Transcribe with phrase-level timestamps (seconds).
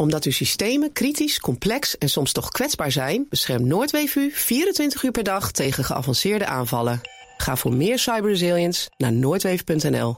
[0.00, 5.10] Omdat uw systemen kritisch, complex en soms toch kwetsbaar zijn, beschermt Noordweef u 24 uur
[5.10, 7.00] per dag tegen geavanceerde aanvallen.
[7.36, 10.14] Ga voor meer cyberresilience naar noordweef.nl.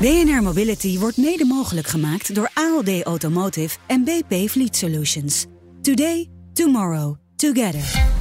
[0.00, 5.44] BNR Mobility wordt mede mogelijk gemaakt door ALD Automotive en BP Fleet Solutions.
[5.82, 8.14] Today, tomorrow, together.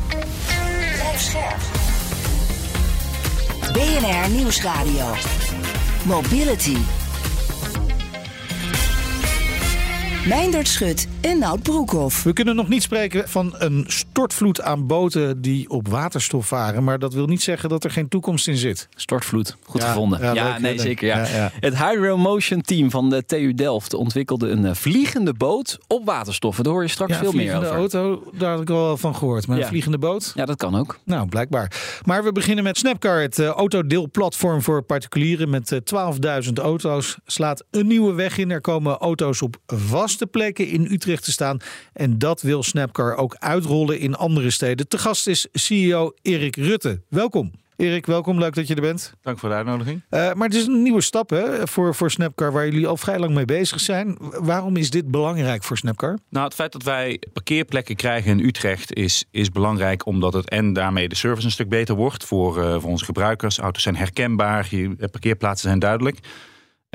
[3.73, 5.13] BNR Nieuwsradio.
[6.05, 6.77] Mobility.
[10.27, 12.23] Meindert Schut en Nout Broekhoff.
[12.23, 16.83] We kunnen nog niet spreken van een stortvloed aan boten die op waterstof varen.
[16.83, 18.87] Maar dat wil niet zeggen dat er geen toekomst in zit.
[18.95, 20.19] Stortvloed, goed Ja, gevonden.
[20.21, 21.07] ja, Ja, leuk, nee, zeker.
[21.07, 21.17] Ja.
[21.17, 21.51] Ja, ja.
[21.59, 26.55] Het Hydro Motion team van de TU Delft ontwikkelde een eh, vliegende boot op waterstof.
[26.57, 27.79] Daar hoor je straks Ja, veel meer vliegende over.
[27.79, 29.47] auto, daar had ik al wel van gehoord.
[29.47, 29.63] Maar Ja.
[29.63, 30.31] een vliegende boot?
[30.35, 30.99] Ja, dat kan ook.
[31.03, 31.71] Nou, blijkbaar.
[32.05, 35.79] Maar we beginnen met Snapcar, het eh, autodeelplatform voor particulieren met eh,
[36.45, 37.17] 12.000 auto's.
[37.25, 38.51] Slaat een nieuwe weg in.
[38.51, 39.55] Er komen auto's op
[40.15, 41.57] vaste plekken in Utrecht te staan.
[41.93, 44.87] En dat wil Snapcar ook uitrollen in andere steden.
[44.87, 47.01] Te gast is CEO Erik Rutte.
[47.09, 47.51] Welkom.
[47.75, 48.39] Erik, welkom.
[48.39, 49.13] Leuk dat je er bent.
[49.21, 50.01] Dank voor de uitnodiging.
[50.09, 53.19] Eh, maar het is een nieuwe stap hè, voor, voor Snapcar, waar jullie al vrij
[53.19, 54.17] lang mee bezig zijn.
[54.19, 56.17] Waarom is dit belangrijk voor Snapcar?
[56.29, 60.73] Nou, het feit dat wij parkeerplekken krijgen in Utrecht is, is belangrijk omdat het en
[60.73, 63.57] daarmee de service een stuk beter wordt voor, eh, voor onze gebruikers.
[63.57, 66.19] Auto's zijn herkenbaar, je- eh, parkeerplaatsen zijn duidelijk.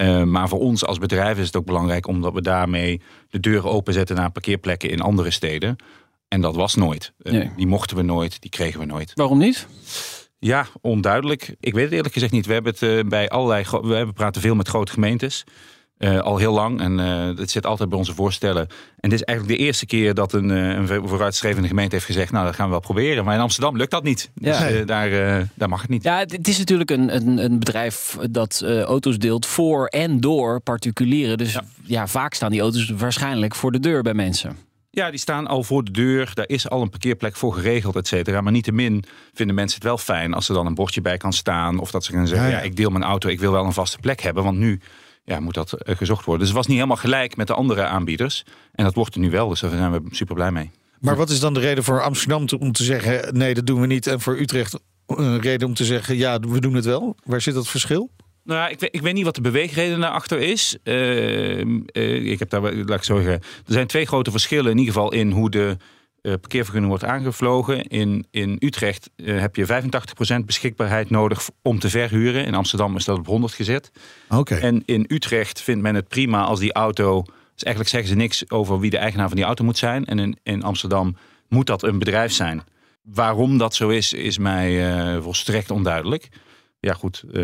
[0.00, 3.70] Eh, maar voor ons als bedrijf is het ook belangrijk omdat we daarmee de deuren
[3.70, 5.76] openzetten naar parkeerplekken in andere steden.
[6.28, 7.12] En dat was nooit.
[7.22, 7.50] Eh, Nee.
[7.56, 9.12] Die mochten we nooit, die kregen we nooit.
[9.14, 9.66] Waarom niet?
[10.38, 11.54] Ja, onduidelijk.
[11.60, 12.46] Ik weet het eerlijk gezegd niet.
[12.46, 13.64] We hebben het eh, bij allerlei.
[13.82, 15.44] We hebben praten veel met grote gemeentes.
[16.00, 16.80] Eh, al heel lang.
[16.80, 18.66] En eh het zit altijd bij onze voorstellen.
[19.00, 22.32] En dit is eigenlijk de eerste keer dat een, eh, een vooruitstrevende gemeente heeft gezegd.
[22.32, 23.24] Nou, dat gaan we wel proberen.
[23.24, 24.30] Maar in Amsterdam lukt dat niet.
[24.34, 24.84] Dus Ja.
[24.84, 26.02] daar, eh, daar mag het niet.
[26.02, 30.60] Ja, het is natuurlijk een, een, een bedrijf dat eh, auto's deelt voor en door
[30.60, 31.38] particulieren.
[31.38, 32.06] Dus ja.
[32.06, 34.56] vaak staan die auto's waarschijnlijk voor de deur bij mensen.
[34.90, 36.30] Ja, die staan al voor de deur.
[36.34, 38.40] Daar is al een parkeerplek voor geregeld, et cetera.
[38.40, 41.78] Maar niettemin vinden mensen het wel fijn als er dan een bordje bij kan staan.
[41.78, 42.64] Of dat ze kunnen zeggen, Ja, ja, ja.
[42.64, 44.44] ik deel mijn auto, ik wil wel een vaste plek hebben.
[44.44, 44.80] Want nu
[45.30, 46.38] ja, moet dat eh, gezocht worden.
[46.38, 48.44] Dus het was niet helemaal gelijk met de andere aanbieders.
[48.72, 50.70] En dat wordt er nu wel, dus daar zijn we super blij mee.
[51.00, 53.80] Maar wat is dan de reden voor Amsterdam te- om te zeggen nee, dat doen
[53.80, 54.06] we niet.
[54.06, 57.16] En voor Utrecht een reden om te zeggen ja, we doen het wel?
[57.24, 58.10] Waar zit dat verschil?
[58.44, 60.76] Nou ja, ik weet, ik weet niet wat de beweegreden daarachter is.
[60.82, 64.78] Ehm, eh, ik heb daar, laat ik zo zeggen, er zijn twee grote verschillen in
[64.78, 65.76] ieder geval in hoe de
[66.22, 67.82] eh, parkeervergunning wordt aangevlogen.
[67.82, 72.44] In, in Utrecht eh, heb je 85% beschikbaarheid nodig om te verhuren.
[72.44, 73.90] In Amsterdam is dat op 100 gezet.
[74.28, 74.54] Oké.
[74.54, 77.22] En in Utrecht vindt men het prima als die auto.
[77.54, 80.04] Dus eigenlijk zeggen ze niks over wie de eigenaar van die auto moet zijn.
[80.04, 81.16] En in, in Amsterdam
[81.48, 82.62] moet dat een bedrijf zijn.
[83.02, 86.28] Waarom dat zo is, is mij eh, volstrekt onduidelijk.
[86.80, 87.24] Ja, goed.
[87.32, 87.42] eh,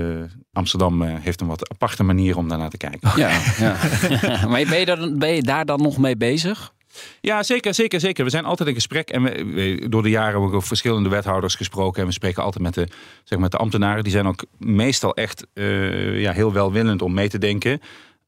[0.52, 3.10] Amsterdam eh, heeft een wat aparte manier om daarnaar te kijken.
[3.16, 3.76] Ja, ja.
[4.48, 6.72] maar ben je, daar, ben je daar dan nog mee bezig?
[7.20, 8.24] Ja, zeker, zeker, zeker.
[8.24, 9.10] We zijn altijd in gesprek.
[9.10, 12.00] En we, we- door de jaren hebben we ook verschillende wethouders gesproken.
[12.00, 12.88] En we spreken altijd met de,
[13.24, 14.02] zeg maar, de ambtenaren.
[14.02, 17.80] Die zijn ook meestal echt eh, ja, heel welwillend om mee te denken.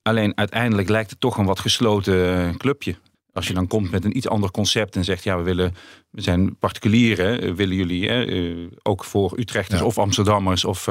[0.03, 2.95] Alleen uiteindelijk lijkt het toch een wat gesloten clubje.
[3.33, 5.25] Als je dan komt met een iets ander concept en zegt...
[5.25, 5.75] ja, we, willen,
[6.11, 7.41] we zijn particulieren.
[7.41, 9.87] eh, willen jullie eh, eh, ook voor Utrechters Ja.
[9.87, 10.65] of Amsterdammers...
[10.65, 10.89] of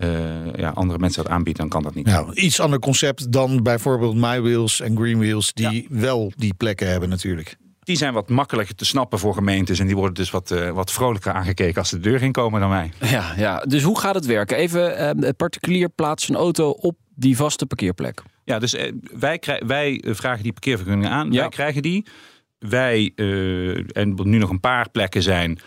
[0.00, 2.06] eh, ja, andere mensen dat aanbieden, dan kan dat niet.
[2.06, 7.56] Nou, iets ander concept dan bijvoorbeeld MyWheels en Greenwheels, die wel die plekken hebben natuurlijk.
[7.80, 9.78] Die zijn wat makkelijker te snappen voor gemeentes.
[9.78, 12.60] En die worden dus wat, eh, wat vrolijker aangekeken als ze de deur in komen
[12.60, 12.92] dan wij.
[13.00, 13.58] Ja, ja.
[13.58, 14.56] Dus hoe gaat het werken?
[14.56, 18.22] Even, een particulier plaatst een auto op die vaste parkeerplek.
[18.44, 21.32] Ja, dus eh, wij, krij- wij vragen die parkeervergunningen aan.
[21.32, 21.40] Ja.
[21.40, 22.06] Wij krijgen die.
[22.58, 25.58] Wij, eh, en nu nog een paar plekken zijn,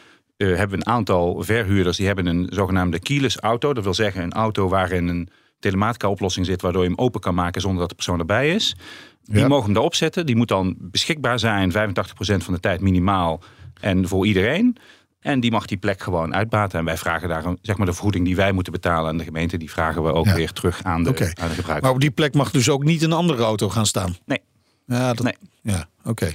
[0.52, 1.98] eh, hebben we een aantal verhuurders.
[1.98, 3.74] Die hebben een zogenaamde keyless auto.
[3.74, 6.62] Dat wil zeggen een auto waarin een telematica oplossing zit...
[6.62, 8.76] waardoor je hem open kan maken zonder dat de persoon erbij is.
[9.24, 9.48] Die Ja.
[9.48, 10.26] mogen hem erop zetten.
[10.26, 13.44] Die moet dan beschikbaar zijn, 85% van de tijd minimaal.
[13.82, 14.78] En voor iedereen.
[15.20, 16.80] En die mag die plek gewoon uitbaten.
[16.80, 19.24] En wij vragen daar een, zeg maar de vergoeding die wij moeten betalen aan de
[19.24, 19.58] gemeente.
[19.58, 20.36] Die vragen we ook Ja.
[20.36, 21.82] weer terug aan de, aan de gebruiker.
[21.82, 24.16] Maar op die plek mag dus ook niet een andere auto gaan staan.
[24.26, 24.40] Nee.
[24.86, 25.36] Ja, dat, Nee.
[25.62, 26.32] ja oké.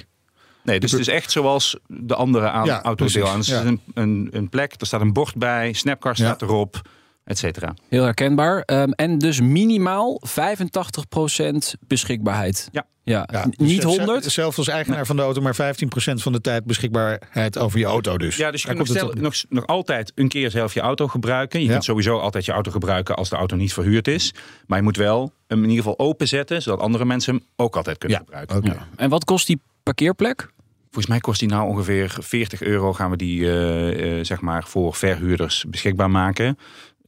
[0.62, 3.32] Nee, dus het is echt zoals de andere aan Ja, autodeel aan.
[3.32, 3.70] precies, Dus het ja.
[3.72, 6.80] is een, een, een plek, er staat een bord bij, Snapcar staat erop,
[7.24, 7.74] et cetera.
[7.88, 8.60] Heel herkenbaar.
[8.60, 12.68] Ehm, en dus minimaal 85% beschikbaarheid.
[12.72, 12.86] Ja.
[13.04, 13.26] ja.
[13.26, 14.24] Dus Niet zelf- 100.
[14.24, 18.18] Zelf als eigenaar van de auto, maar 15% van de tijd beschikbaarheid over je auto
[18.18, 18.36] dus.
[18.36, 21.08] Ja, dus je Daar kunt nog, stel- nog, nog altijd een keer zelf je auto
[21.08, 21.58] gebruiken.
[21.60, 21.72] Je Ja.
[21.72, 24.34] kunt sowieso altijd je auto gebruiken als de auto niet verhuurd is.
[24.66, 27.98] Maar je moet wel hem in ieder geval openzetten, zodat andere mensen hem ook altijd
[27.98, 28.78] kunnen Ja, gebruiken.
[28.96, 29.60] En wat kost die
[29.92, 30.50] parkeerplek?
[30.84, 34.64] Volgens mij kost die nou ongeveer 40 euro gaan we die eh, eh, zeg maar
[34.66, 36.58] voor verhuurders beschikbaar maken.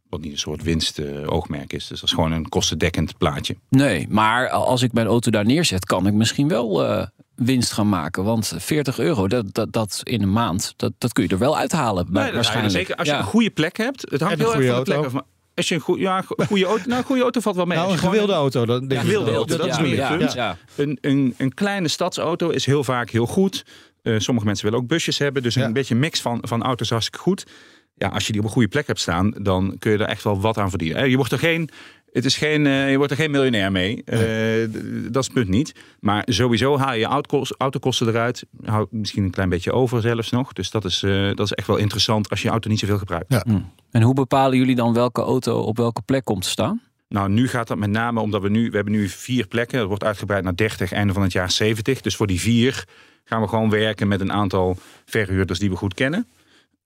[0.08, 1.86] Wat niet een soort winstoogmerk is.
[1.86, 3.56] Dus dat is gewoon een kostendekkend plaatje.
[3.68, 7.88] Nee, maar als ik mijn auto daar neerzet, kan ik misschien wel eh, winst gaan
[7.88, 8.24] maken?
[8.24, 11.56] Want 40 euro, dat, dat, dat in een maand, dat, dat kun je er wel
[11.56, 12.06] uithalen.
[12.10, 12.74] Nee, waarschijnlijk.
[12.74, 13.18] Zeker als je Ja.
[13.20, 14.10] een goede plek hebt.
[14.10, 15.12] Het hangt heel erg van de plek af.
[15.54, 17.78] Als je een goede, ja, een goede auto, nou, een goede auto valt wel mee.
[17.78, 18.66] Nou, een gewilde auto.
[18.66, 20.32] Dan denk Ja, ik gewilde auto, dat is ja, meer ja, punt.
[20.32, 20.56] ja.
[20.76, 23.64] Een, een, een kleine stadsauto is heel vaak heel goed.
[24.02, 25.42] Eh, sommige mensen willen ook busjes hebben.
[25.42, 25.64] Dus Ja.
[25.64, 27.44] een beetje een mix van, van auto's is hartstikke goed.
[27.94, 30.24] Ja, als je die op een goede plek hebt staan, dan kun je er echt
[30.24, 31.02] wel wat aan verdienen.
[31.02, 31.70] Eh, Je wordt er geen,
[32.12, 34.02] het is geen, eh, je wordt er geen miljonair mee.
[34.04, 34.20] Eh,
[35.10, 35.74] dat is het punt niet.
[36.00, 38.44] Maar sowieso haal je je autokosten, autokosten eruit.
[38.64, 40.52] Hou misschien een klein beetje over zelfs nog.
[40.52, 42.98] Dus dat is, eh, dat is echt wel interessant als je je auto niet zoveel
[42.98, 43.32] gebruikt.
[43.32, 43.44] Ja.
[43.90, 46.80] En hoe bepalen jullie dan welke auto op welke plek komt te staan?
[47.08, 49.78] Nou, nu gaat dat met name omdat we nu, we hebben nu vier plekken.
[49.78, 52.00] Dat wordt uitgebreid naar 30, einde van het jaar 70.
[52.00, 52.84] Dus voor die vier
[53.24, 56.26] gaan we gewoon werken met een aantal verhuurders die we goed kennen.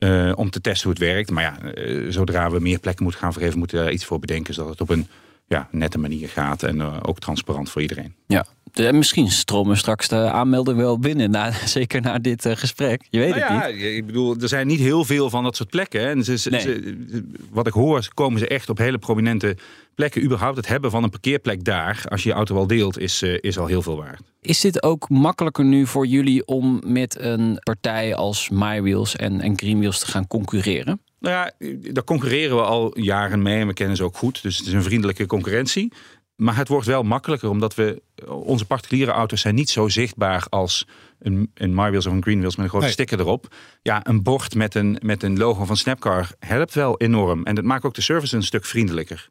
[0.04, 1.30] Eh, om te testen hoe het werkt.
[1.30, 4.18] Maar ja, eh, zodra we meer plekken moeten gaan vergeven, moeten we daar iets voor
[4.18, 4.54] bedenken.
[4.54, 5.08] Zodat het op een
[5.46, 8.14] ja, nette manier gaat en eh, ook transparant voor iedereen.
[8.26, 8.46] Ja.
[8.72, 13.06] De- misschien stromen straks de aanmelden wel binnen, na, zeker na dit eh, gesprek.
[13.10, 13.82] Je weet Nou het ja, niet.
[13.96, 16.00] ik bedoel, er zijn niet heel veel van dat soort plekken.
[16.00, 16.06] hè.
[16.10, 16.60] En ze, ze- Nee.
[16.60, 19.56] ze- wat ik hoor, komen ze echt op hele prominente
[19.94, 20.24] plekken.
[20.24, 23.38] Überhaupt het hebben van een parkeerplek daar, als je je auto al deelt, is, eh,
[23.40, 24.20] is al heel veel waard.
[24.40, 29.58] Is dit ook makkelijker nu voor jullie om met een partij als MyWheels en, en
[29.58, 31.00] Greenwheels te gaan concurreren?
[31.24, 34.42] Nou ja, daar concurreren we al jaren mee en we kennen ze ook goed.
[34.42, 35.92] Dus het is een vriendelijke concurrentie.
[36.36, 40.86] Maar het wordt wel makkelijker omdat we onze particuliere auto's zijn niet zo zichtbaar als
[41.18, 42.94] een, een MyWheels of een Greenwheels met een grote Nee.
[42.94, 43.54] sticker erop.
[43.82, 47.44] Ja, een bord met een, met een logo van Snapcar helpt wel enorm.
[47.44, 49.28] En dat maakt ook de service een stuk vriendelijker.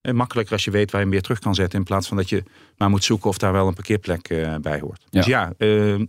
[0.00, 1.78] En makkelijker als je weet waar je hem weer terug kan zetten.
[1.78, 2.42] In plaats van dat je
[2.76, 5.00] maar moet zoeken of daar wel een parkeerplek eh, bij hoort.
[5.08, 5.18] Ja.
[5.20, 6.00] Dus ja, eh, eh,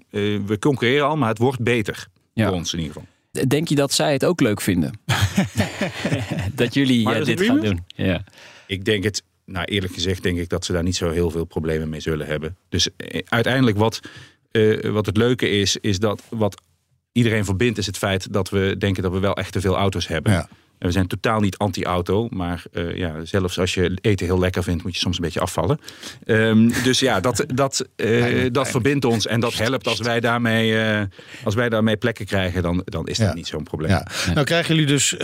[0.46, 2.08] we concurreren al, maar het wordt beter.
[2.34, 2.48] Ja.
[2.48, 3.10] Voor ons in ieder geval.
[3.48, 5.00] Denk je dat zij het ook leuk vinden?
[6.56, 7.84] dat jullie eh, dat dit gaan doen?
[7.88, 8.24] Ja.
[8.68, 11.46] Ik denk het, nou eerlijk gezegd, denk ik dat ze daar niet zo heel veel
[11.46, 12.58] problemen mee zullen hebben.
[12.70, 14.00] Dus eh, uiteindelijk wat,
[14.52, 16.62] eh, wat het leuke is, is dat wat
[17.12, 20.08] iedereen verbindt, is het feit dat we denken dat we wel echt te veel auto's
[20.08, 20.32] hebben.
[20.32, 20.50] Ja.
[20.80, 24.84] We zijn totaal niet anti-auto, maar eh, ja, zelfs als je eten heel lekker vindt,
[24.84, 25.80] moet je soms een beetje afvallen.
[26.26, 30.80] Ehm, dus ja, dat, dat, eh, dat verbindt ons en dat helpt als wij daarmee,
[30.80, 31.02] eh,
[31.44, 33.34] als wij daarmee plekken krijgen, dan, dan is dat Ja.
[33.34, 33.92] niet zo'n probleem.
[33.92, 34.08] Ja.
[34.34, 35.16] Nou krijgen jullie dus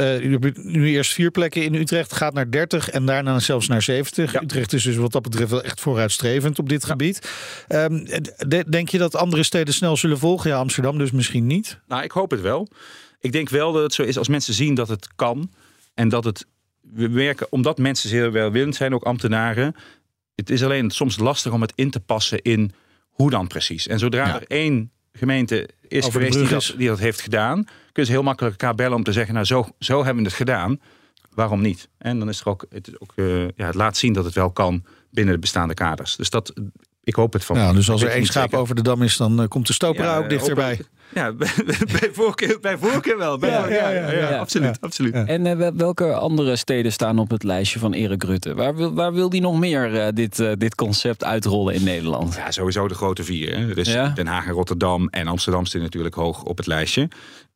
[0.55, 4.31] nu eerst vier plekken in Utrecht, gaat naar 30 en daarna zelfs naar 70.
[4.33, 4.41] Ja.
[4.41, 7.29] Utrecht is dus wat dat betreft wel echt vooruitstrevend op dit gebied.
[7.69, 8.05] Um,
[8.37, 10.49] de, denk je dat andere steden snel zullen volgen?
[10.49, 11.79] Ja, Amsterdam dus misschien niet.
[11.87, 12.67] Nou, ik hoop het wel.
[13.23, 15.51] Ik denk wel dat het zo is als mensen zien dat het kan.
[15.93, 16.45] En dat het.
[16.81, 19.75] We werken, omdat mensen zeer welwillend zijn, ook ambtenaren.
[20.35, 22.71] Het is alleen soms lastig om het in te passen in
[23.09, 23.87] hoe dan precies.
[23.87, 24.35] En zodra Ja.
[24.35, 26.73] er één gemeente is Over geweest die dat, is.
[26.77, 29.69] die dat heeft gedaan, kunnen ze heel makkelijk elkaar bellen om te zeggen: Nou, zo,
[29.79, 30.79] zo hebben we het gedaan.
[31.29, 31.89] Waarom niet?
[31.97, 34.51] En dan is er ook, het, ook eh, ja, het laat zien dat het wel
[34.51, 36.15] kan binnen de bestaande kaders.
[36.15, 36.53] Dus dat,
[37.03, 37.55] ik hoop het van.
[37.57, 40.11] Ja, dus als er één schaap over de dam is, dan uh, komt de stopera
[40.11, 40.79] Ja, ook dichterbij.
[41.13, 41.47] Ja, bij,
[41.99, 43.37] bij, voorkeur, bij voorkeur wel.
[43.37, 44.37] Bij, Ja, ja, ja, ja, ja, ja.
[44.37, 44.67] absoluut.
[44.67, 44.75] Ja.
[44.79, 45.13] absoluut.
[45.13, 45.25] Ja.
[45.25, 48.53] En eh, wel- welke andere steden staan op het lijstje van Erik Rutte?
[48.53, 52.35] Waar wil, waar wil die nog meer eh, dit, eh, dit concept uitrollen in Nederland?
[52.35, 53.57] Ja, sowieso de grote vier.
[53.57, 53.73] Hè.
[53.73, 54.09] Dus Ja.
[54.09, 57.07] Den Haag en Rotterdam en Amsterdam staan natuurlijk hoog op het lijstje.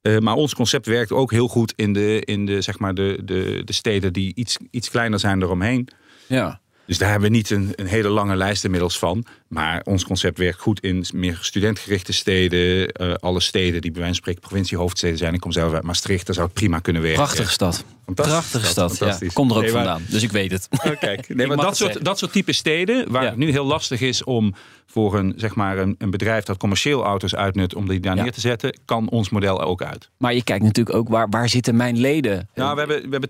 [0.01, 3.19] Eh, maar ons concept werkt ook heel goed in de, in de, zeg maar de,
[3.23, 5.88] de, de steden die iets, iets kleiner zijn eromheen.
[6.27, 6.59] Ja.
[6.88, 9.25] Dus daar hebben we niet een, een hele lange lijst inmiddels van.
[9.47, 12.88] Maar ons concept werkt goed in meer studentgerichte steden.
[12.91, 15.33] eh, alle steden die bij wijze van spreken provinciehoofdsteden zijn.
[15.33, 17.21] Ik kom zelf uit Maastricht, daar zou het prima kunnen werken.
[17.23, 17.83] Prachtige stad.
[18.06, 19.19] Fantastische Prachtige stad, stad.
[19.19, 19.27] Ja.
[19.33, 20.68] Kom er ook Nee, maar- vandaan, dus ik weet het.
[20.71, 21.27] Oh, kijk.
[21.35, 22.04] Nee, maar dat het soort, zeggen.
[22.04, 23.30] dat soort type steden, waar Ja.
[23.30, 24.54] het nu heel lastig is om
[24.85, 28.21] voor een, zeg maar een, een bedrijf dat commercieel auto's uitnut, om die daar Ja.
[28.23, 30.09] neer te zetten, kan ons model ook uit.
[30.18, 32.49] Maar je kijkt natuurlijk ook waar, waar zitten mijn leden?
[32.56, 33.30] Nou, we hebben, we hebben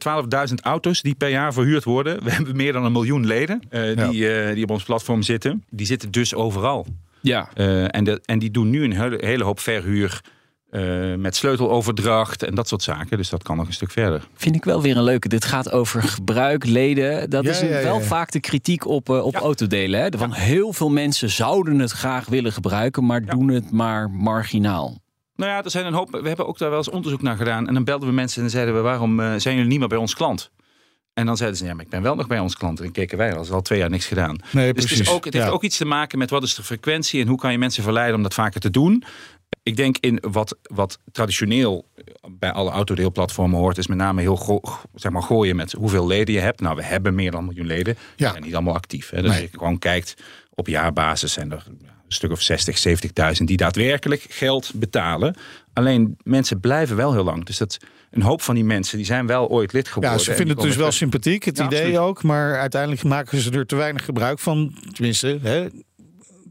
[0.50, 2.24] 12.000 auto's die per jaar verhuurd worden.
[2.24, 4.08] We hebben meer dan een miljoen leden eh, Ja.
[4.10, 5.64] die, eh, die op ons platform zitten.
[5.70, 6.86] Die zitten dus overal.
[7.22, 7.50] Ja.
[7.54, 10.22] Eh, en, de, en die doen nu een hele, hele hoop verhuur
[10.70, 13.18] eh, met sleuteloverdracht en dat soort zaken.
[13.18, 14.28] Dus dat kan nog een stuk verder.
[14.34, 15.28] Vind ik wel weer een leuke.
[15.28, 17.30] Dit gaat over gebruik, leden.
[17.30, 18.04] Dat Ja, is een- ja, ja, wel ja.
[18.06, 19.40] vaak de kritiek op, eh, op Ja.
[19.40, 20.00] autodelen.
[20.02, 20.08] Hè?
[20.18, 23.32] Van heel veel mensen zouden het graag willen gebruiken, maar Ja.
[23.32, 24.98] doen het maar marginaal.
[25.36, 26.10] Nou ja, er zijn een hoop.
[26.22, 27.68] We hebben ook daar wel eens onderzoek naar gedaan.
[27.68, 29.98] En dan belden we mensen en zeiden we: waarom eh, zijn jullie niet meer bij
[29.98, 30.52] ons klant?
[31.18, 32.80] En dan zeiden ze: ja, maar ik ben wel nog bij ons klant.
[32.80, 34.38] En keken wij, als al twee jaar niks gedaan.
[34.52, 35.52] Nee, Dus het, is ook, het heeft Ja.
[35.52, 38.16] ook iets te maken met wat is de frequentie en hoe kan je mensen verleiden
[38.16, 39.04] om dat vaker te doen.
[39.64, 41.88] Ik denk in wat, wat traditioneel
[42.32, 44.62] bij alle autodeelplatformen hoort, is met name heel
[44.96, 46.62] zeg maar gooien met hoeveel leden je hebt.
[46.62, 47.98] Nou, we hebben meer dan een miljoen leden.
[48.16, 48.32] Ja.
[48.32, 49.10] Zijn niet allemaal actief.
[49.10, 49.22] Hè.
[49.22, 49.42] Dus Nee.
[49.42, 50.14] als je gewoon kijkt
[50.54, 51.64] op jaarbasis zijn er
[52.08, 55.36] stuk of 60, 70.000 die daadwerkelijk geld betalen.
[55.74, 57.46] Alleen mensen blijven wel heel lang.
[57.46, 57.78] Dus dat
[58.12, 60.18] een hoop van die mensen die zijn wel ooit lid geworden.
[60.18, 62.00] Ja, ze en vinden het dus wel sympathiek, het Ja, idee absoluut.
[62.00, 62.24] ook.
[62.24, 64.76] Maar uiteindelijk maken ze er te weinig gebruik van.
[64.94, 65.68] Tenminste, hè,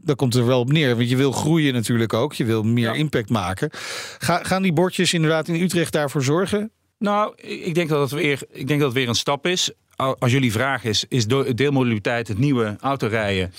[0.03, 0.95] daar komt er wel op neer.
[0.95, 2.33] Want je wil groeien natuurlijk ook.
[2.33, 3.69] Je wil meer impact maken.
[4.17, 6.71] Ga, gaan die bordjes inderdaad in Utrecht daarvoor zorgen?
[6.99, 9.71] Nou, ik denk dat het weer, ik denk dat het weer een stap is.
[9.95, 13.53] Als jullie vraag is, is deelmobiliteit het nieuwe autorijden?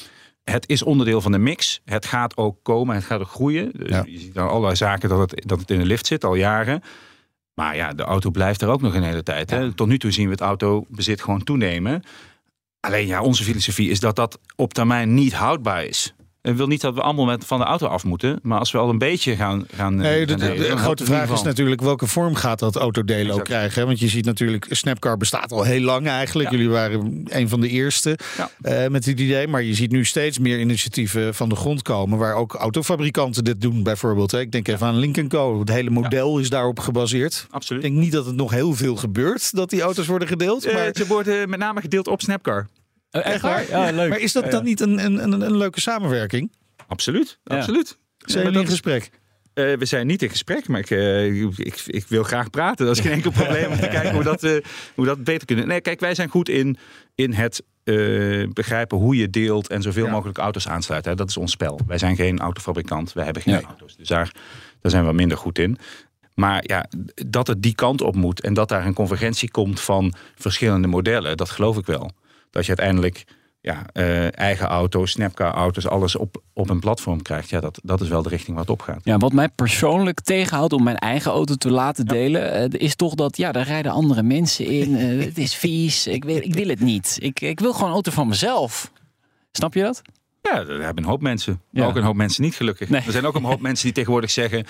[0.51, 1.81] Het is onderdeel van de mix.
[1.85, 3.71] Het gaat ook komen, het gaat ook groeien.
[3.73, 6.35] Dus Je ziet aan allerlei zaken dat het, dat het in de lift zit al
[6.35, 6.83] jaren.
[7.55, 9.51] Maar ja, de auto blijft er ook nog een hele tijd.
[9.51, 9.73] Hè?
[9.73, 12.03] Tot nu toe zien we het autobezit gewoon toenemen.
[12.81, 16.15] Alleen ja, onze filosofie is dat dat op termijn niet houdbaar is.
[16.49, 18.39] Ik wil niet dat we allemaal met, van de auto af moeten.
[18.43, 19.67] Maar als we al een beetje gaan...
[19.75, 23.87] gaan nee, de, de, grote vraag is natuurlijk welke vorm gaat dat autodelen ook krijgen.
[23.87, 26.51] Want je ziet natuurlijk, Snapcar bestaat al heel lang eigenlijk.
[26.51, 28.19] Jullie waren een van de eerste
[28.63, 29.49] uh, met dit idee.
[29.49, 32.19] Maar je ziet nu steeds meer initiatieven van de grond komen.
[32.19, 34.33] Waar ook autofabrikanten dit doen bijvoorbeeld.
[34.33, 35.61] Ik denk even aan Lincoln Co.
[35.61, 37.47] Het hele model is daarop gebaseerd.
[37.51, 37.85] Absoluut.
[37.85, 40.67] Ik denk niet dat het nog heel veel gebeurt dat die auto's worden gedeeld.
[40.67, 40.91] Uh, maar...
[40.93, 42.67] Ze worden met name gedeeld op Snapcar.
[43.11, 43.69] Oh, echt waar?
[43.69, 44.09] Ja, leuk.
[44.09, 46.53] Maar is dat dan niet een, een, een, een leuke samenwerking?
[46.87, 47.99] Absoluut, absoluut.
[48.19, 49.11] Zijn jullie in gesprek?
[49.55, 52.87] Uh, we zijn niet in gesprek, maar ik, uh, ik, ik, wil graag praten.
[52.87, 54.61] Dat is geen enkel probleem om te kijken hoe dat, uh,
[54.95, 55.67] hoe dat beter kunnen.
[55.67, 56.77] Nee, kijk, wij zijn goed in,
[57.15, 57.63] in het
[58.53, 61.17] begrijpen hoe je deelt en zoveel mogelijk auto's aansluiten.
[61.17, 61.81] Dat is ons spel.
[61.87, 63.65] Wij zijn geen autofabrikant, wij hebben geen nee.
[63.65, 63.97] auto's.
[63.97, 64.33] Dus daar,
[64.81, 65.79] daar zijn we minder goed in.
[66.35, 66.89] Maar ja,
[67.27, 71.37] dat het die kant op moet en dat daar een convergentie komt van verschillende modellen,
[71.37, 72.13] dat geloof ik wel
[72.59, 73.25] dat je uiteindelijk
[73.61, 77.51] ja, uh, eigen auto's, Snapcar-auto's, alles op, op een platform krijgt.
[77.51, 79.01] Ja, dat, dat is wel de richting waar het op gaat.
[79.03, 83.15] Ja, wat mij persoonlijk tegenhoudt om mijn eigen auto te laten delen, uh, is toch
[83.15, 84.91] dat, ja, daar rijden andere mensen in.
[84.91, 86.07] Uh, het is vies.
[86.07, 87.17] Ik wil, ik wil het niet.
[87.21, 88.93] Ik, ik wil gewoon een auto van mezelf.
[89.53, 90.03] Snap je dat?
[90.43, 91.63] Ja, er hebben een hoop mensen.
[91.71, 92.89] Maar ook een hoop mensen niet gelukkig.
[92.89, 93.03] Nee.
[93.07, 94.65] Er zijn ook een hoop mensen die tegenwoordig zeggen...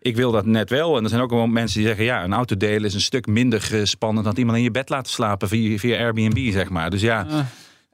[0.00, 0.96] ik wil dat net wel.
[0.96, 2.04] En er zijn ook een hoop mensen die zeggen...
[2.04, 4.24] ja, een auto delen is een stuk minder spannend...
[4.24, 6.90] dan iemand in je bed laten slapen via, via Airbnb, zeg maar.
[6.90, 7.26] Dus ja...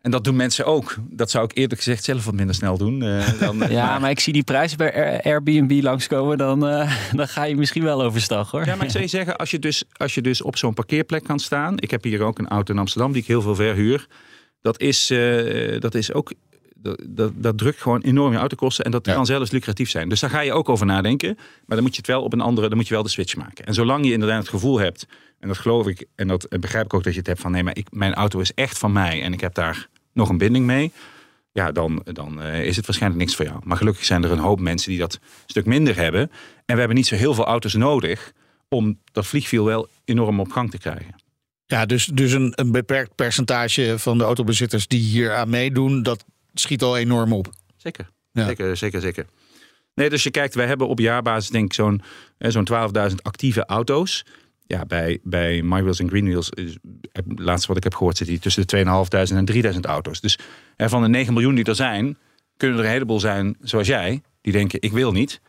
[0.02, 0.96] En dat doen mensen ook.
[1.10, 3.02] Dat zou ik eerlijk gezegd zelf wat minder snel doen.
[3.02, 4.10] Uh, dan, ja, maar...
[4.10, 6.38] ik zie die prijzen bij Airbnb langskomen.
[6.38, 8.66] Dan, uh, dan ga je misschien wel overstag hoor.
[8.66, 11.24] Ja, maar ik zou je zeggen, als je dus, als je dus op zo'n parkeerplek
[11.24, 11.74] kan staan.
[11.78, 14.06] Ik heb hier ook een auto in Amsterdam die ik heel veel verhuur.
[14.60, 16.32] Dat is, uh, dat is ook
[16.82, 20.08] dat, dat, dat, drukt gewoon enorm je autokosten en dat kan zelfs lucratief zijn.
[20.08, 21.34] Dus daar ga je ook over nadenken.
[21.36, 23.36] Maar dan moet je het wel op een andere, dan moet je wel de switch
[23.36, 23.66] maken.
[23.66, 25.06] En zolang je inderdaad het gevoel hebt,
[25.38, 27.62] en dat geloof ik, en dat begrijp ik ook dat je het hebt van nee,
[27.62, 30.66] maar ik, mijn auto is echt van mij en ik heb daar nog een binding
[30.66, 30.92] mee.
[31.52, 33.60] Ja, dan, dan uh, is het waarschijnlijk niks voor jou.
[33.64, 36.20] Maar gelukkig zijn er een hoop mensen die dat een stuk minder hebben.
[36.64, 38.32] En we hebben niet zo heel veel auto's nodig
[38.68, 41.14] om dat vliegwiel wel enorm op gang te krijgen.
[41.66, 46.24] Ja, dus, dus een, een beperkt percentage van de autobezitters die hier aan meedoen, dat
[46.54, 47.50] schiet al enorm op.
[47.76, 48.46] Zeker, ja.
[48.46, 49.26] zeker, zeker, zeker.
[49.94, 52.02] Nee, dus je kijkt, wij hebben op jaarbasis denk ik zo'n
[52.38, 52.68] zo'n
[53.10, 54.24] 12.000 actieve auto's.
[54.66, 56.76] Ja, bij, bij MyWheels en Greenwheels, is,
[57.12, 60.20] het laatste wat ik heb gehoord, zit hier tussen de 2.500 en 3.000 auto's.
[60.20, 60.38] Dus
[60.76, 62.18] van de 9 miljoen die er zijn,
[62.56, 65.40] kunnen er een heleboel zijn zoals jij, die denken ik wil niet.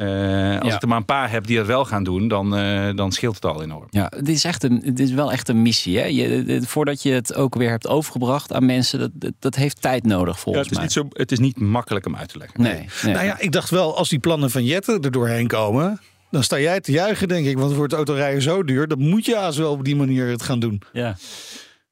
[0.00, 2.94] Uh, als ik er maar een paar heb die dat wel gaan doen, dan, uh,
[2.94, 3.86] dan scheelt het al enorm.
[3.90, 5.98] Ja, het is, echt een, het is wel echt een missie.
[5.98, 6.04] Hè?
[6.04, 10.40] Je, voordat je het ook weer hebt overgebracht aan mensen, dat, dat heeft tijd nodig
[10.40, 11.02] volgens ja, het is mij.
[11.04, 12.62] Niet zo, het is niet makkelijk om uit te leggen.
[12.62, 13.14] Nee, nee.
[13.14, 16.00] Nou ja, ik dacht wel, als die plannen van Jette er doorheen komen,
[16.30, 17.58] dan sta jij te juichen, denk ik.
[17.58, 20.60] Want wordt autorijden zo duur, dan moet je als wel op die manier het gaan
[20.60, 20.82] doen.
[20.92, 21.16] Ja.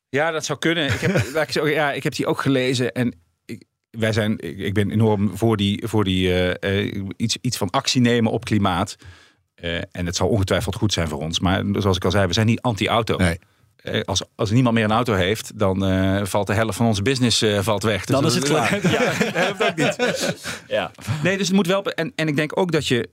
[0.09, 0.87] Ja, dat zou kunnen.
[0.87, 3.15] Ik heb, ja, ik heb die ook gelezen en
[3.99, 8.33] wij zijn, ik ben enorm voor die, voor die uh, iets, iets van actie nemen
[8.33, 8.97] op klimaat.
[9.65, 11.41] Uh, en het zal ongetwijfeld goed zijn voor ons.
[11.41, 13.17] Maar zoals ik al zei, we zijn niet anti-auto.
[13.17, 13.39] Nee.
[14.05, 15.79] Als, als niemand meer een auto heeft, dan
[16.27, 18.05] valt de helft van onze business valt weg.
[18.05, 18.79] Dus dan is het klaar.
[18.91, 20.37] ja, dat niet.
[20.69, 20.91] Ja.
[21.23, 21.85] Nee, dus het moet wel.
[21.85, 23.09] En, en ik denk ook dat je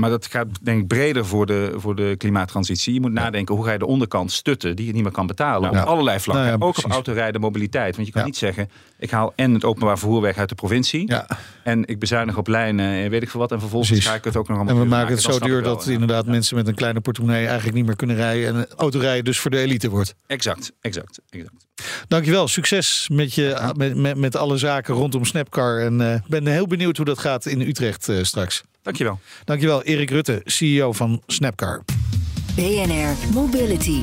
[0.00, 2.94] maar dat gaat denk ik breder voor de, voor de klimaattransitie.
[2.94, 5.70] Je moet nadenken hoe ga je de onderkant stutten die je niet meer kan betalen.
[5.70, 6.46] Op allerlei vlakken.
[6.46, 7.94] Nou ja, ook op autorijden, mobiliteit.
[7.94, 11.12] Want je kan niet zeggen, ik haal en het openbaar vervoer weg uit de provincie.
[11.64, 13.52] En ik bezuinig op lijnen, weet ik veel wat.
[13.52, 14.08] En vervolgens precies.
[14.08, 16.56] ga ik het ook nog allemaal En we maken het zo duur dat inderdaad mensen
[16.56, 18.54] met een kleine portemonnee eigenlijk niet meer kunnen rijden.
[18.54, 20.14] En autorijden dus voor de elite wordt.
[20.26, 21.68] Exact, exact, exact.
[22.08, 22.48] Dankjewel.
[22.48, 25.80] Succes met, je, met, met, met alle zaken rondom Snapcar.
[25.80, 28.62] En ik uh, ben heel benieuwd hoe dat gaat in Utrecht uh, straks.
[28.82, 29.20] Dankjewel.
[29.44, 31.82] Dankjewel, Erik Rutte, CEO van Snapcar.
[32.54, 34.02] BNR Mobility.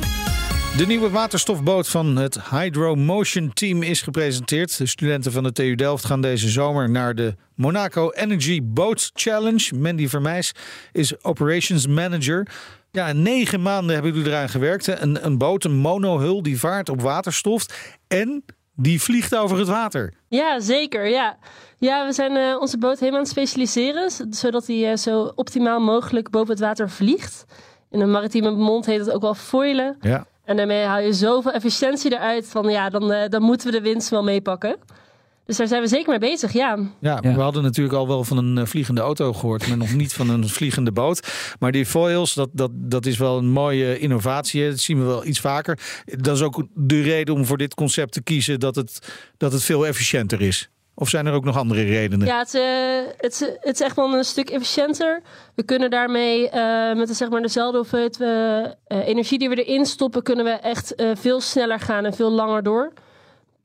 [0.76, 4.78] De nieuwe waterstofboot van het Hydro Motion Team is gepresenteerd.
[4.78, 9.74] De studenten van de TU Delft gaan deze zomer naar de Monaco Energy Boat Challenge.
[9.76, 10.52] Mandy Vermeijs
[10.92, 12.46] is Operations Manager.
[12.90, 14.86] Ja, negen maanden hebben jullie eraan gewerkt.
[14.86, 17.66] Een, een boot, een monohul, die vaart op waterstof.
[18.08, 18.44] En
[18.80, 20.12] die vliegt over het water.
[20.28, 21.08] Ja, zeker.
[21.08, 21.36] Ja,
[21.78, 24.10] ja we zijn uh, onze boot helemaal aan het specialiseren.
[24.30, 27.44] Zodat hij uh, zo optimaal mogelijk boven het water vliegt.
[27.90, 29.96] In een maritieme mond heet het ook wel foilen.
[30.00, 30.26] Ja.
[30.44, 33.82] En daarmee haal je zoveel efficiëntie eruit van ja, dan, uh, dan moeten we de
[33.82, 34.76] winst wel meepakken.
[35.48, 36.78] Dus daar zijn we zeker mee bezig, ja.
[37.00, 37.34] Ja, Ja.
[37.34, 40.30] we hadden natuurlijk al wel van een eh, vliegende auto gehoord, maar nog niet van
[40.30, 41.28] een vliegende boot.
[41.58, 44.68] Maar die foils, dat, dat, dat is wel een mooie innovatie.
[44.68, 45.78] Dat zien we wel iets vaker.
[46.04, 48.98] Dat is ook de reden om voor dit concept te kiezen dat het,
[49.36, 50.68] dat het veel efficiënter is.
[50.94, 52.26] Of zijn er ook nog andere redenen?
[52.26, 52.62] Ja, het, eh,
[53.16, 55.22] het, is- het is echt wel een stuk efficiënter.
[55.54, 58.18] We kunnen daarmee eh, met de, zeg maar, dezelfde hoeveelheid
[58.88, 62.62] energie die we erin stoppen, kunnen we echt eh, veel sneller gaan en veel langer
[62.62, 62.92] door.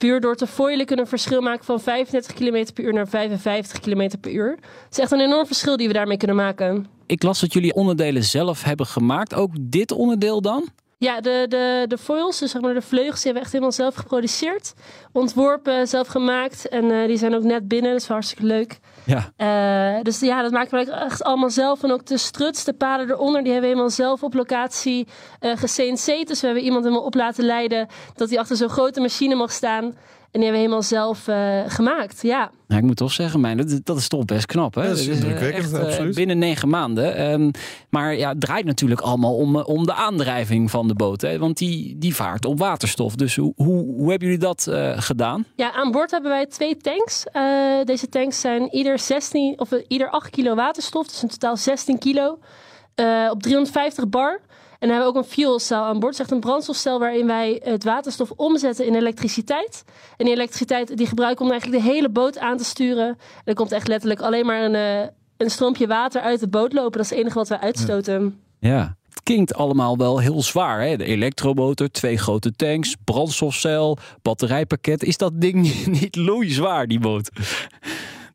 [0.03, 4.09] Puur door te foilen kunnen verschil maken van 35 km per uur naar 55 km
[4.21, 4.49] per uur.
[4.51, 6.87] Het is echt een enorm verschil die we daarmee kunnen maken.
[7.05, 9.33] Ik las dat jullie onderdelen zelf hebben gemaakt.
[9.33, 10.69] Ook dit onderdeel dan?
[11.03, 13.71] Ja, de, de, de foils, dus zeg maar de vleugels, die hebben we echt helemaal
[13.71, 14.73] zelf geproduceerd.
[15.11, 16.67] Ontworpen, zelf gemaakt.
[16.67, 18.79] En eh, die zijn ook net binnen, dat is hartstikke leuk.
[19.05, 19.31] Ja.
[19.35, 21.83] Eh, dus ja, dat maken we echt allemaal zelf.
[21.83, 25.07] En ook de struts, de paden eronder, die hebben we helemaal zelf op locatie
[25.39, 26.27] ge-CNC'd.
[26.27, 29.51] Dus we hebben iemand helemaal op laten leiden dat hij achter zo'n grote machine mag
[29.51, 29.93] staan.
[30.33, 32.51] En die hebben we helemaal zelf eh, gemaakt, ja.
[32.67, 34.75] Nou, ik moet toch zeggen, mijn, dat, dat is toch best knap.
[34.75, 34.81] Hè?
[34.81, 36.15] Ja, dat is indrukwekkend, eh, absoluut.
[36.15, 37.15] binnen negen maanden.
[37.15, 37.51] Ehm,
[37.89, 41.21] maar ja, het draait natuurlijk allemaal om, om de aandrijving van de boot.
[41.21, 41.37] Hè?
[41.37, 43.15] Want die, die vaart op waterstof.
[43.15, 45.45] Dus hoe, hoe, hoe hebben jullie dat eh, gedaan?
[45.55, 47.23] Ja, aan boord hebben wij twee tanks.
[47.31, 47.43] Eh,
[47.83, 52.39] deze tanks zijn ieder 16 of ieder 8 kilo waterstof, dus in totaal 16 kilo.
[52.95, 54.39] eh, op 350 bar.
[54.83, 56.19] En hebben we ook een fuel cell aan boord.
[56.19, 59.83] Echt een brandstofcel waarin wij het waterstof omzetten in elektriciteit.
[60.17, 63.07] En die elektriciteit die gebruiken om eigenlijk de hele boot aan te sturen.
[63.07, 66.73] En er komt echt letterlijk alleen maar een, eh, een stroompje water uit de boot
[66.73, 66.91] lopen.
[66.91, 68.39] Dat is het enige wat we uitstoten.
[68.59, 68.95] Ja.
[69.09, 70.81] Het klinkt allemaal wel heel zwaar.
[70.81, 70.97] Hè?
[70.97, 75.03] De elektromotor, twee grote tanks, brandstofcel, batterijpakket.
[75.03, 77.29] Is dat ding niet loeizwaar, die boot?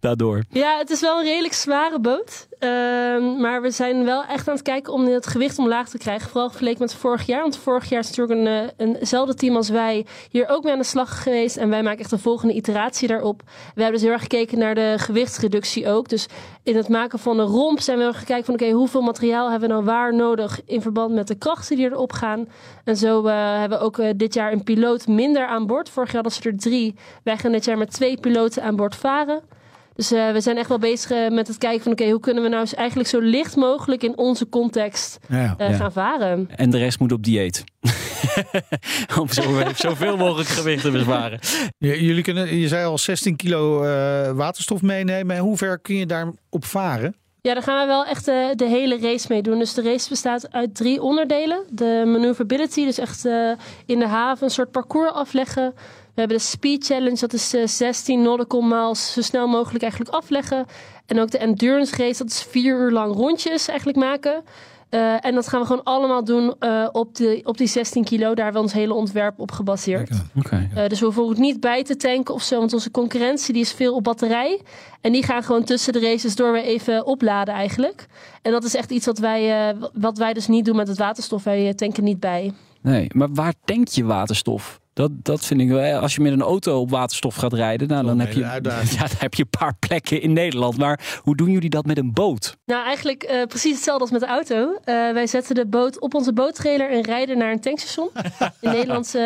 [0.00, 0.44] Daardoor.
[0.50, 2.48] Ja, het is wel een redelijk zware boot.
[2.58, 6.28] Ehm, maar we zijn wel echt aan het kijken om het gewicht omlaag te krijgen.
[6.30, 7.40] Vooral vergeleken met vorig jaar.
[7.40, 10.78] Want vorig jaar is natuurlijk een, eh, eenzelfde team als wij hier ook mee aan
[10.78, 11.56] de slag geweest.
[11.56, 13.42] En wij maken echt de volgende iteratie daarop.
[13.74, 16.08] We hebben dus heel erg gekeken naar de gewichtsreductie ook.
[16.08, 16.26] Dus
[16.62, 18.54] in het maken van de romp zijn we heel erg gekeken van...
[18.54, 20.60] oké, hoeveel materiaal hebben we nou waar nodig...
[20.64, 22.48] in verband met de krachten die erop gaan.
[22.84, 25.88] En zo eh, hebben we ook eh, dit jaar een piloot minder aan boord.
[25.88, 26.94] Vorig jaar hadden ze er drie.
[27.22, 29.56] Wij gaan dit jaar met twee piloten aan boord varen.
[29.98, 31.92] Dus eh, we zijn echt wel bezig eh, met het kijken van...
[31.92, 34.02] oké, hoe kunnen we nou eigenlijk zo licht mogelijk...
[34.02, 35.54] in onze context Ja.
[35.58, 35.76] eh, Ja.
[35.76, 36.48] gaan varen.
[36.56, 37.64] En de rest moet op dieet.
[39.20, 39.42] Om zo,
[39.74, 41.38] zoveel mogelijk gewicht te besparen.
[41.78, 45.36] Jullie kunnen, je zei al 16 kilo eh, waterstof meenemen.
[45.36, 47.14] En hoe ver kun je daar op varen?
[47.40, 49.58] Ja, daar gaan we wel echt eh, de hele race mee doen.
[49.58, 51.62] Dus de race bestaat uit drie onderdelen.
[51.70, 53.50] De maneuverability, dus echt eh,
[53.86, 55.74] in de haven een soort parcours afleggen.
[56.18, 60.14] We hebben de speed challenge, dat is eh, 16 nautical miles zo snel mogelijk eigenlijk
[60.14, 60.66] afleggen.
[61.06, 64.42] En ook de endurance race, dat is vier uur lang rondjes eigenlijk maken.
[64.88, 68.34] Eh, en dat gaan we gewoon allemaal doen eh, op, de, op die 16 kilo.
[68.34, 70.10] Daar hebben we ons hele ontwerp op gebaseerd.
[70.36, 70.68] Oké.
[70.74, 72.58] Eh, dus we hoeven ook niet bij te tanken of zo.
[72.58, 74.60] Want onze concurrentie die is veel op batterij.
[75.00, 78.06] En die gaan gewoon tussen de races door weer even opladen eigenlijk.
[78.42, 80.98] En dat is echt iets wat wij, eh, wat wij dus niet doen met het
[80.98, 81.44] waterstof.
[81.44, 82.52] Wij eh, tanken niet bij.
[82.82, 84.80] Nee, maar waar tank je waterstof?
[84.98, 86.00] Dat, dat vind ik wel.
[86.00, 88.72] Als je met een auto op waterstof gaat rijden, nou, dan heb, je, ja, dan
[89.18, 90.78] heb je een paar plekken in Nederland.
[90.78, 92.56] Maar hoe doen jullie dat met een boot?
[92.64, 94.78] Nou, eigenlijk eh, precies hetzelfde als met de auto.
[94.84, 98.10] Eh, wij zetten de boot op onze boottrailer en rijden naar een tankstation.
[98.60, 99.22] In Nederland, eh,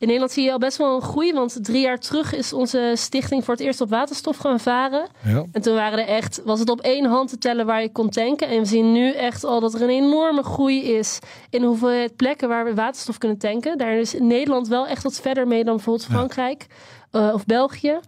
[0.00, 1.32] in Nederland zie je al best wel een groei.
[1.32, 5.06] Want drie jaar terug is onze stichting voor het eerst op waterstof gaan varen.
[5.24, 5.44] Ja.
[5.52, 8.08] En toen waren er echt, was het op één hand te tellen waar je kon
[8.08, 8.48] tanken.
[8.48, 11.18] En we zien nu echt al dat er een enorme groei is
[11.50, 13.78] in hoeveelheid plekken waar we waterstof kunnen tanken.
[13.78, 16.66] Daar is Nederland wel echt wat verder mee dan bijvoorbeeld Frankrijk
[17.10, 17.98] eh, of België.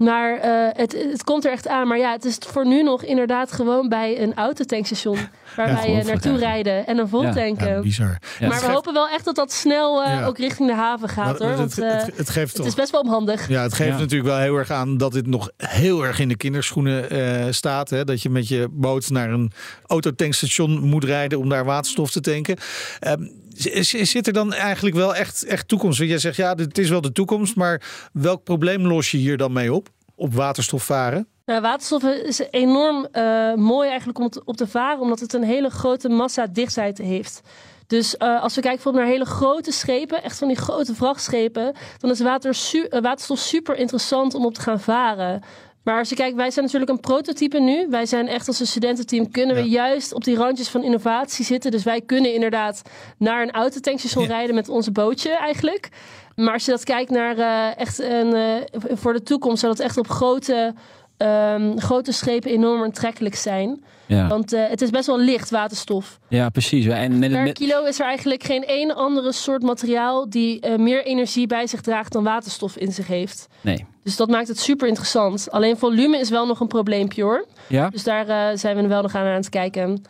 [0.00, 1.88] Maar eh, het, het komt er echt aan.
[1.88, 5.18] Maar ja, het is voor nu nog inderdaad gewoon bij een autotankstation.
[5.56, 7.68] Waar Ja, wij eh, naartoe rijden en dan vol Ja, tanken.
[7.68, 8.18] Ja, bizar.
[8.38, 10.26] Ja, maar we hopen wel echt dat dat snel eh, Ja.
[10.26, 11.56] ook richting de haven gaat Maar hoor.
[11.56, 13.48] Want het, eh, het, het geeft het toch is best wel onhandig.
[13.48, 13.98] Ja, het geeft Ja.
[13.98, 17.90] natuurlijk wel heel erg aan dat dit nog heel erg in de kinderschoenen eh, staat.
[17.90, 18.04] Hè?
[18.04, 19.52] Dat je met je boot naar een
[19.86, 22.56] autotankstation moet rijden om daar waterstof te tanken.
[23.00, 23.22] Ehm,
[24.06, 25.98] zit er dan eigenlijk wel echt, echt toekomst?
[25.98, 29.36] Want jij zegt ja, dit is wel de toekomst, maar welk probleem los je hier
[29.36, 29.88] dan mee op?
[30.14, 31.28] Op waterstof varen?
[31.44, 35.70] Nou, waterstof is enorm eh, mooi eigenlijk om op te varen, omdat het een hele
[35.70, 37.40] grote massa dichtheid heeft.
[37.86, 41.74] Dus eh, als we kijken bijvoorbeeld naar hele grote schepen, echt van die grote vrachtschepen,
[41.98, 42.56] dan is water
[43.00, 45.42] waterstof super interessant om op te gaan varen.
[45.82, 47.86] Maar als je kijkt, wij zijn natuurlijk een prototype nu.
[47.88, 51.70] Wij zijn echt als een studententeam, kunnen we juist op die randjes van innovatie zitten.
[51.70, 52.82] Dus wij kunnen inderdaad
[53.18, 55.88] naar een autotankstation rijden met onze bootje eigenlijk.
[56.34, 59.84] Maar als je dat kijkt naar eh, echt een, eh, voor de toekomst, zou dat
[59.84, 60.74] echt op grote
[61.20, 63.84] ehm, grote schepen enorm aantrekkelijk zijn.
[64.06, 66.18] Ja, Want eh, het is best wel licht waterstof.
[66.28, 66.86] ja precies.
[66.86, 71.04] En met, Per kilo is er eigenlijk geen één andere soort materiaal die eh, meer
[71.04, 73.46] energie bij zich draagt dan waterstof in zich heeft.
[73.60, 73.86] nee.
[74.04, 75.50] Dus dat maakt het super interessant.
[75.50, 77.46] Alleen volume is wel nog een probleempje hoor.
[77.66, 77.88] Ja?
[77.88, 80.02] Dus daar eh, zijn we wel nog aan aan het kijken.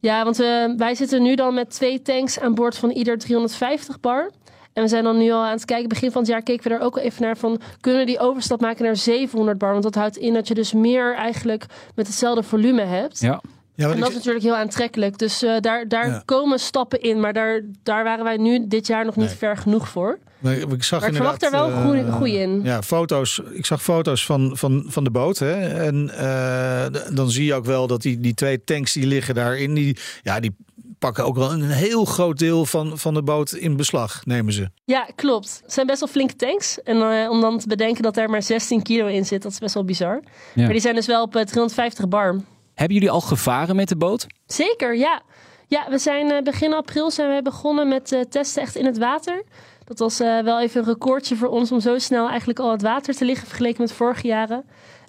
[0.00, 0.36] Ja, want
[0.76, 4.30] wij zitten nu dan met twee tanks aan boord van ieder 350 bar.
[4.74, 5.88] En we zijn dan nu al aan het kijken.
[5.88, 7.60] Begin van het jaar keken we er ook al even naar van...
[7.80, 9.70] kunnen we die overstap maken naar 700 bar?
[9.70, 13.20] Want dat houdt in dat je dus meer eigenlijk met hetzelfde volume hebt.
[13.20, 13.40] Ja.
[13.76, 15.18] Ja, En dat is natuurlijk heel aantrekkelijk.
[15.18, 16.22] Dus eh, daar, daar Ja.
[16.24, 17.20] komen stappen in.
[17.20, 19.36] Maar daar, daar waren wij nu dit jaar nog niet Nee.
[19.36, 20.18] ver genoeg voor.
[20.38, 21.70] Maar ik zag Maar ik verwacht er wel
[22.16, 22.60] goeie- eh, in.
[22.62, 23.40] Ja, foto's.
[23.52, 25.38] Ik zag foto's van, van, van de boot.
[25.38, 25.52] Hè?
[25.86, 29.74] En eh, dan zie je ook wel dat die, die twee tanks die liggen daarin,
[29.74, 30.56] die, ja, die
[30.98, 34.70] pakken ook wel een heel groot deel van, van de boot in beslag, nemen ze.
[34.84, 35.60] Ja, klopt.
[35.62, 36.82] Het zijn best wel flinke tanks.
[36.82, 39.58] En eh, om dan te bedenken dat er maar 16 kilo in zit, dat is
[39.58, 40.22] best wel bizar.
[40.54, 40.62] Ja.
[40.62, 42.40] Maar die zijn dus wel op eh, 350 bar.
[42.74, 44.26] Hebben jullie al gevaren met de boot?
[44.46, 45.22] Zeker, ja.
[45.66, 48.98] Ja, we zijn eh, begin april zijn we begonnen met eh, testen echt in het
[48.98, 49.44] water.
[49.84, 52.82] Dat was eh, wel even een recordje voor ons om zo snel eigenlijk al het
[52.82, 54.64] water te liggen vergeleken met vorige jaren.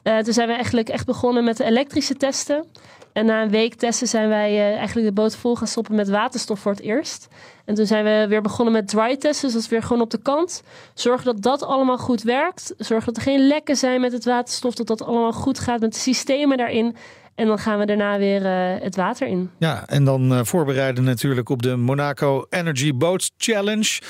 [0.06, 2.66] Eh, toen zijn we eigenlijk echt begonnen met de elektrische testen.
[3.14, 6.10] En na een week testen zijn wij eh, eigenlijk de boot vol gaan stoppen met
[6.10, 7.28] waterstof voor het eerst.
[7.66, 10.10] En toen zijn we weer begonnen met dry testen, dus dat is weer gewoon op
[10.10, 10.64] de kant.
[10.94, 12.74] Zorgen dat dat allemaal goed werkt.
[12.78, 15.94] Zorgen dat er geen lekken zijn met het waterstof, dat dat allemaal goed gaat met
[15.94, 16.96] de systemen daarin.
[17.36, 19.50] En dan gaan we daarna weer eh, het water in.
[19.60, 24.02] Ja, en dan voorbereiden natuurlijk op de Monaco Energy Boats Challenge.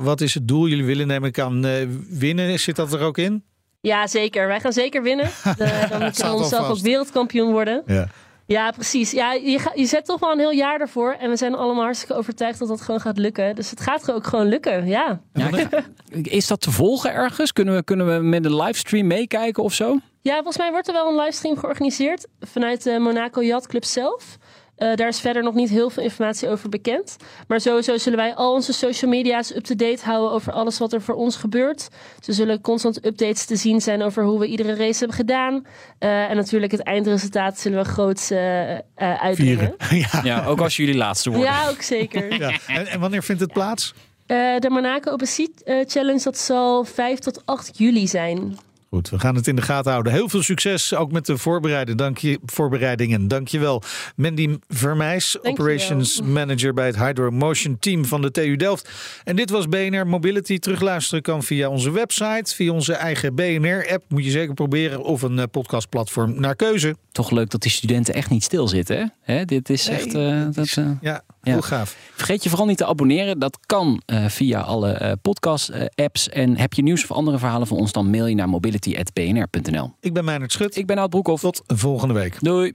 [0.00, 0.68] Wat is het doel?
[0.68, 1.66] Jullie willen neem ik aan
[2.08, 2.60] winnen.
[2.60, 3.47] Zit dat er ook in?
[3.80, 4.46] Ja, zeker.
[4.46, 5.26] Wij gaan zeker winnen.
[5.56, 7.82] De, dan moeten we onszelf ook wereldkampioen worden.
[7.86, 8.06] Ja.
[8.46, 9.10] Ja, precies.
[9.10, 11.16] Ja, je, ga- je zet toch wel een heel jaar ervoor.
[11.20, 13.54] En we zijn allemaal hartstikke overtuigd dat dat gewoon gaat lukken.
[13.54, 15.20] Dus het gaat ook gewoon lukken, ja.
[15.32, 15.48] Ja,
[16.22, 17.52] is dat te volgen ergens?
[17.52, 19.98] Kunnen we, kunnen we met een livestream meekijken of zo?
[20.22, 24.36] Ja, volgens mij wordt er wel een livestream georganiseerd vanuit de Monaco Yacht Club zelf.
[24.78, 27.16] Eh, daar is verder nog niet heel veel informatie over bekend.
[27.46, 31.14] Maar sowieso zullen wij al onze social media's up-to-date houden over alles wat er voor
[31.14, 31.88] ons gebeurt.
[32.20, 35.66] Ze zullen constant updates te zien zijn over hoe we iedere race hebben gedaan.
[35.98, 39.74] Eh, en natuurlijk het eindresultaat zullen we groots eh eh, uitbrengen.
[39.78, 40.08] Vieren.
[40.12, 40.20] ja.
[40.24, 41.48] Ja, ook als jullie laatste worden.
[41.48, 42.26] Ja, ook zeker.
[42.38, 42.52] Ja.
[42.66, 43.94] En, en wanneer vindt het plaats?
[44.26, 48.58] Eh, de Monaco Open Sea eh, Challenge, dat zal 5 tot 8 juli zijn.
[48.90, 50.12] Goed, we gaan het in de gaten houden.
[50.12, 51.96] Heel veel succes ook met de voorbereiden.
[51.96, 53.28] Dank je, voorbereidingen.
[53.28, 53.82] Dankjewel.
[54.16, 55.42] Mandy Vermeijs.
[55.42, 58.90] Operations Manager bij het Hydro Motion Team van de TU Delft.
[59.24, 60.58] En dit was BNR Mobility.
[60.58, 64.04] Terugluisteren kan via onze website, via onze eigen BNR-app.
[64.08, 66.96] Moet je zeker proberen of een eh, podcastplatform naar keuze.
[67.12, 68.96] Toch leuk dat die studenten echt niet stilzitten.
[68.98, 69.34] Hè?
[69.34, 70.14] Hè, dit is Nee, echt.
[70.14, 71.22] eh, dat, eh, Ja.
[71.40, 71.96] Heel gaaf.
[72.14, 73.38] Vergeet je vooral niet te abonneren.
[73.38, 76.28] Dat kan eh, via alle eh, podcast-apps.
[76.28, 79.94] en heb je nieuws of andere verhalen van ons, dan mail je naar mobility.bnr.nl.
[80.00, 80.76] Ik ben Meijnerd Schut.
[80.76, 81.42] Ik ben Oud Broekhoff.
[81.42, 82.36] Tot volgende week.
[82.40, 82.72] Doei.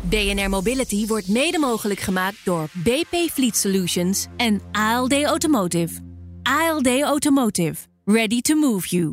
[0.00, 6.00] BNR Mobility wordt mede mogelijk gemaakt door BP Fleet Solutions en ALD Automotive.
[6.42, 7.74] ALD Automotive.
[8.04, 9.12] Ready to move you.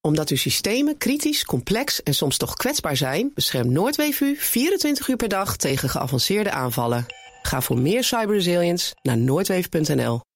[0.00, 5.16] Omdat uw systemen kritisch, complex en soms toch kwetsbaar zijn, beschermt Noordweef u 24 uur
[5.16, 7.06] per dag tegen geavanceerde aanvallen.
[7.48, 10.27] Ga voor meer cyberresilience naar noordweef.nl.